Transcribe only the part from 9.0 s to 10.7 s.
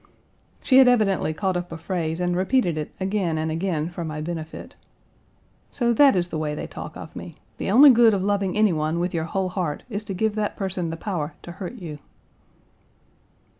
your whole heart is to give that